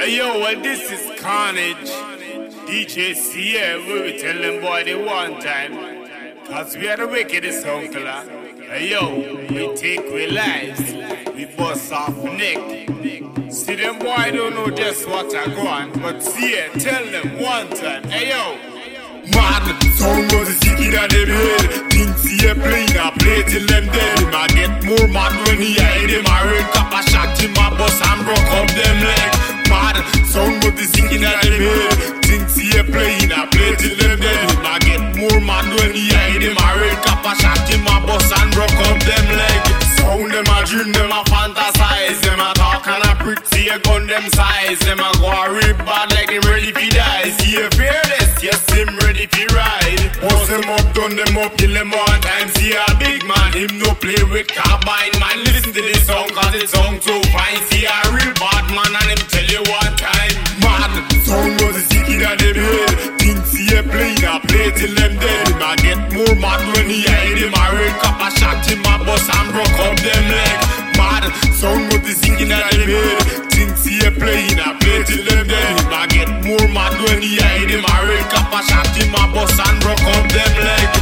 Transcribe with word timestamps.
Hey 0.00 0.16
yo, 0.16 0.40
well 0.40 0.58
this 0.62 0.90
is 0.90 1.20
Carnage. 1.20 1.90
DJ 2.64 3.14
C-AIR, 3.14 3.80
we 3.80 3.92
will 4.00 4.18
tell 4.18 4.40
them 4.40 4.62
boy 4.62 4.82
the 4.82 4.94
one 4.94 5.38
time. 5.42 5.74
Cause 6.46 6.74
we 6.74 6.88
are 6.88 6.96
the 6.96 7.06
wickedest 7.06 7.66
uncle. 7.66 8.06
Hey 8.06 8.88
yo, 8.92 9.14
we 9.50 9.76
take 9.76 10.00
we 10.10 10.26
lives, 10.26 10.94
we 11.34 11.44
bust 11.54 11.92
off 11.92 12.16
neck. 12.16 12.88
See 13.52 13.74
them 13.74 13.98
boy 13.98 14.30
don't 14.32 14.54
know 14.54 14.70
just 14.70 15.06
what 15.06 15.34
I 15.34 15.54
go 15.54 15.66
on, 15.66 15.92
but 16.00 16.22
see 16.22 16.52
it, 16.52 16.80
tell 16.80 17.04
them 17.04 17.38
one 17.38 17.68
time. 17.68 18.04
Hey 18.04 18.30
yo. 18.30 18.70
Mad, 19.36 19.82
sound 20.00 20.32
was 20.32 20.48
sick 20.60 20.80
in 20.80 20.92
them 20.92 21.28
head 21.28 21.92
Think 21.92 22.16
see 22.16 22.46
a 22.48 22.52
I 22.56 23.10
play 23.18 23.42
till 23.44 23.66
them 23.66 23.86
dead 23.92 24.32
a 24.32 24.48
get 24.48 24.82
more 24.82 25.08
mad 25.08 25.46
when 25.46 25.60
he 25.60 25.74
hide 25.74 26.08
him 26.08 26.24
a 26.24 26.36
red 26.48 26.72
cap 26.72 26.90
a 26.90 27.10
shot 27.10 27.38
him 27.38 27.52
a 27.52 27.69
in 31.22 31.52
them 31.52 31.62
head. 31.62 32.24
Think 32.24 32.48
see 32.48 32.72
a 32.78 32.84
play, 32.84 33.28
I 33.28 33.46
play 33.52 33.76
till 33.76 33.96
them 33.96 34.20
dead. 34.20 34.50
Him 34.50 34.64
a 34.64 34.74
get 34.80 35.02
more 35.16 35.40
mad 35.40 35.68
when 35.76 35.92
he 35.92 36.08
hide 36.08 36.42
him. 36.42 36.56
A 36.56 36.68
red 36.80 36.98
cap 37.04 37.24
a 37.24 37.32
shot 37.36 37.60
him 37.68 37.84
a 37.84 37.96
bust 38.06 38.32
and 38.32 38.50
broke 38.52 38.80
up 38.88 38.98
them 39.04 39.26
leg. 39.36 39.60
Sound 39.98 40.32
them 40.32 40.48
a 40.48 40.58
dream, 40.64 40.92
them 40.92 41.12
a 41.12 41.20
fantasize. 41.28 42.20
Them 42.24 42.40
a 42.40 42.54
talk 42.54 42.86
and 42.88 43.04
a 43.04 43.12
pretty 43.20 43.68
a 43.68 43.78
gun 43.80 44.06
them 44.06 44.26
size. 44.30 44.80
Them 44.80 45.00
a 45.00 45.10
go 45.20 45.28
a 45.28 45.52
rip 45.52 45.78
bad 45.84 46.12
like 46.12 46.30
them 46.32 46.44
ready 46.48 46.72
fi 46.72 46.88
die. 46.88 47.30
See 47.36 47.60
a 47.60 47.68
fearless, 47.76 48.42
yes 48.42 48.62
him 48.72 48.88
ready 49.04 49.26
fi 49.26 49.44
ride. 49.52 50.04
Bust 50.20 50.48
them 50.48 50.68
up, 50.68 50.86
done 50.94 51.16
them 51.16 51.36
up, 51.38 51.56
kill 51.56 51.72
them 51.72 51.90
one 51.90 52.20
time 52.20 52.48
See 52.56 52.72
a 52.76 52.84
big 52.98 53.24
man, 53.24 53.52
him 53.52 53.72
no 53.78 53.94
play 53.94 54.20
with 54.28 54.48
carbine. 54.48 55.16
Man 55.20 55.44
listen 55.44 55.72
to 55.72 55.80
this 55.80 56.06
song 56.06 56.28
cause 56.30 56.54
it 56.54 56.68
sound 56.68 57.02
so 57.02 57.16
fine 57.32 57.60
See 57.72 57.84
a 57.84 57.96
real 58.12 58.19
play, 64.20 64.36
a 64.36 64.40
play 64.40 64.70
till 64.72 64.94
them 64.94 65.16
dead. 65.16 65.48
Him 65.48 65.62
a 65.62 65.76
get 65.76 66.00
more 66.12 66.36
mad 66.36 66.60
when 66.74 66.88
he 66.90 67.04
hide 67.04 67.38
him 67.38 67.54
a 67.54 67.64
red 67.72 67.94
cap 68.00 68.20
a 68.20 68.28
shot 68.38 68.66
him 68.66 68.84
a 68.84 69.04
bust 69.04 69.30
and 69.32 69.48
broke 69.52 69.80
up 69.80 69.96
them 70.00 70.24
leg. 70.28 70.58
Mad, 70.96 71.24
sound 71.56 71.92
was 71.92 72.02
the 72.04 72.12
sick 72.12 72.40
in 72.40 72.48
them 72.48 72.60
head 72.60 73.48
Think 73.50 73.76
see 73.76 74.04
a 74.04 74.10
play, 74.10 74.44
a 74.60 74.76
play 74.76 75.04
till 75.04 75.24
them 75.24 75.48
dead. 75.48 75.80
Him 75.80 75.92
a 75.92 76.02
get 76.08 76.30
more 76.44 76.68
mad 76.68 76.94
when 77.08 77.22
he 77.22 77.36
hide 77.40 77.70
him 77.70 77.84
a 77.84 77.96
red 78.06 78.26
cap 78.30 78.52
a 78.52 78.60
shot 78.68 78.88
him 78.92 79.14
a 79.14 79.22
bust 79.32 79.60
and 79.60 79.80
broke 79.80 80.04
up 80.04 80.26
them 80.28 80.54
leg. 80.64 81.00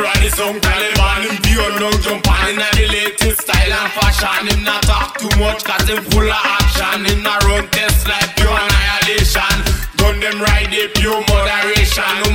At 0.00 0.20
the 0.22 0.30
song 0.30 0.58
Taliban 0.60 1.28
Him 1.28 1.36
be 1.44 1.54
down 1.56 1.96
jump 2.02 2.28
on 2.28 2.48
in 2.48 2.56
the 2.56 2.86
latest 2.88 3.42
style 3.42 3.72
and 3.72 3.92
fashion. 3.92 4.48
Him 4.48 4.64
not 4.64 4.82
talk 4.82 5.18
too 5.18 5.30
much 5.38 5.64
cause 5.64 5.88
him 5.88 6.02
full 6.10 6.24
of 6.28 6.44
action. 6.56 7.04
Him 7.04 7.22
not 7.22 7.44
run 7.44 7.68
test 7.68 8.08
like 8.08 8.36
pure 8.36 8.48
annihilation. 8.48 9.56
Gun 9.96 10.20
them 10.20 10.40
right 10.40 10.68
they 10.70 10.88
pure 10.96 11.20
moderation 11.28 12.29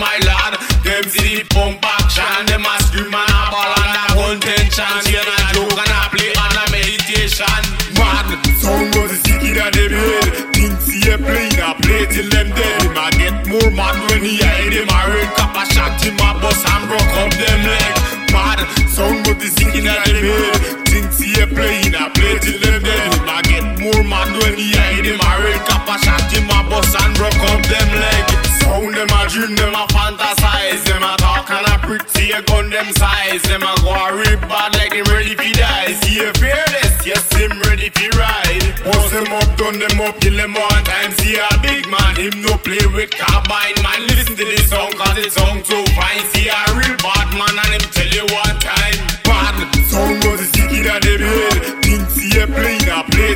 action 2.17 2.45
Them 2.47 2.65
a 2.65 2.75
scream 2.83 3.13
and 3.13 3.29
a 3.29 3.41
ball 3.51 3.73
and 3.75 3.97
a 3.99 4.05
contention. 4.15 4.95
See 5.03 5.15
and 5.15 5.27
a 5.27 5.37
joke 5.53 5.75
and 5.75 5.91
a 5.91 6.01
play 6.11 6.31
and 6.31 6.57
a 6.57 6.63
meditation. 6.71 7.61
Mad, 7.99 8.27
sound 8.59 8.95
was 8.95 9.19
sick 9.23 9.43
in 9.43 9.55
them 9.55 9.91
head 9.91 10.31
Think 10.55 10.79
see 10.81 11.11
a 11.11 11.17
play, 11.17 11.49
a 11.59 11.71
play 11.81 12.05
till 12.07 12.29
them 12.29 12.49
dead. 12.55 12.81
Him 12.83 12.97
a 12.97 13.11
get 13.11 13.47
more 13.47 13.71
mad 13.71 13.95
when 14.09 14.23
he 14.23 14.37
hide 14.39 14.73
him 14.73 14.89
a 14.89 14.99
red 15.11 15.29
cap 15.35 15.55
a 15.55 15.63
shot 15.73 15.99
him 16.01 16.15
a 16.15 16.29
bust 16.39 16.65
and 16.67 16.87
broke 16.87 17.15
up 17.19 17.31
them 17.35 17.61
leg. 17.67 17.93
Mad, 18.31 18.59
sound 18.89 19.27
was 19.27 19.51
sick 19.51 19.75
in 19.75 19.85
them 19.85 19.99
head 19.99 20.87
Think 20.87 21.11
see 21.11 21.35
a 21.41 21.47
play, 21.47 21.83
a 21.91 22.09
play 22.15 22.39
till 22.39 22.59
them 22.59 22.83
dead. 22.83 23.13
Him 23.13 23.27
a 23.27 23.37
get 23.43 23.67
more 23.79 24.03
mad 24.03 24.31
when 24.39 24.55
he 24.55 24.71
hide 24.71 25.05
him 25.05 25.19
a 25.19 25.31
red 25.43 25.61
cap 25.67 25.87
a 25.87 25.95
shot 26.03 26.31
him 26.31 26.49
a 26.49 26.59
bust 26.69 26.95
and 26.95 27.15
broke 27.15 27.43
up 27.51 27.61
them 27.67 27.89
leg 27.99 28.44
Sound 28.65 28.95
them 28.97 29.13
a 29.13 29.21
dream, 29.29 29.55
them 29.55 29.75
a 29.77 29.85
fantasize. 29.93 30.83
Them 30.89 31.03
a 31.03 31.13
talk 31.21 31.49
and 31.53 31.67
a 31.69 31.77
pretty 31.85 32.31
a 32.31 32.41
gun 32.41 32.69
them 32.71 32.89
size. 32.97 33.43
Them 33.43 33.61
a 33.61 33.73
go 33.85 33.93
a 33.93 34.09
rip 34.17 34.41
bad 34.49 34.73
like 34.73 34.93
him 34.93 35.05
ready 35.13 35.35
fi 35.35 35.53
die. 35.53 35.93
See 36.01 36.17
a 36.25 36.33
fearless, 36.33 37.05
yes 37.05 37.21
him 37.37 37.61
ready 37.69 37.89
fi 37.93 38.09
ride. 38.17 38.65
Bust 38.83 39.13
them 39.13 39.29
up, 39.37 39.49
done 39.55 39.77
them 39.77 40.01
up, 40.01 40.19
kill 40.19 40.35
them 40.35 40.53
one 40.57 40.83
time. 40.83 41.11
See 41.21 41.37
a 41.37 41.47
big 41.61 41.85
man, 41.93 42.15
him 42.17 42.41
no 42.41 42.57
play 42.57 42.81
with 42.89 43.11
carbine. 43.13 43.77
Man 43.85 44.01
listen 44.09 44.35
to 44.35 44.45
this 44.45 44.67
song 44.69 44.91
cause 44.97 45.17
it 45.17 45.31
sound 45.31 45.65
so 45.65 45.77
fine. 45.93 46.25
See 46.33 46.49
a 46.49 46.57
real 46.73 46.97
bad 47.05 47.29
man 47.37 47.64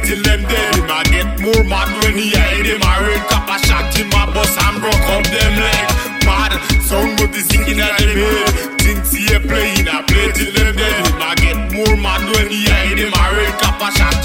till 0.09 0.23
them 0.23 0.41
dead. 0.49 0.75
Him 0.75 0.89
a 0.89 0.99
get 1.05 1.29
more 1.39 1.63
mad 1.69 1.89
when 2.01 2.17
he 2.17 2.33
hide 2.33 2.65
him 2.65 2.81
a 2.81 2.93
red 3.05 3.21
cap 3.29 3.45
a 3.45 3.57
shot 3.65 3.93
him 3.93 4.09
a 4.09 4.25
bust 4.33 4.57
and 4.57 4.81
broke 4.81 5.07
up 5.13 5.25
them 5.29 5.53
leg. 5.61 5.85
Mad, 6.25 6.51
sound 6.81 7.21
was 7.21 7.45
sick 7.45 7.67
in 7.69 7.77
them 7.77 7.93
head 8.01 8.49
Think 8.81 9.05
see 9.05 9.29
a 9.35 9.39
play, 9.39 9.77
a 9.85 9.97
play 10.09 10.31
till 10.33 10.51
them 10.57 10.73
dead. 10.75 11.05
Him 11.05 11.21
a 11.21 11.31
get 11.37 11.59
more 11.77 11.97
mad 12.01 12.25
when 12.33 12.49
he 12.49 12.65
hide 12.65 12.97
him 12.97 13.13
a 13.13 13.25
red 13.37 13.53
cap 13.61 13.81
a 13.85 13.89
shot 13.93 14.18